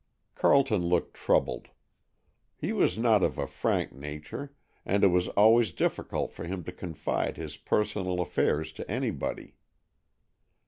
Carleton 0.33 0.81
looked 0.81 1.13
troubled. 1.13 1.67
He 2.57 2.73
was 2.73 2.97
not 2.97 3.21
of 3.21 3.37
a 3.37 3.45
frank 3.45 3.93
nature, 3.93 4.51
and 4.83 5.03
it 5.03 5.09
was 5.09 5.27
always 5.27 5.71
difficult 5.71 6.31
for 6.33 6.43
him 6.45 6.63
to 6.63 6.71
confide 6.71 7.37
his 7.37 7.55
personal 7.55 8.19
affairs 8.19 8.71
to 8.71 8.91
anybody. 8.91 9.57